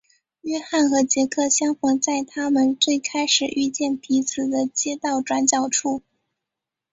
[0.41, 6.01] 约翰和杰克相逢在他们最开始遇见彼此的街道转角处。